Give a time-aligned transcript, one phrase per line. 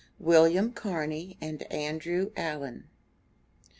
[0.17, 2.89] WILLIAM CARNEY AND ANDREW ALLEN.